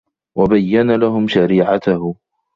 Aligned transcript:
وَبَيَّنَ 0.37 0.95
لَهُمْ 0.99 1.27
شَرِيعَتَهُ 1.27 2.15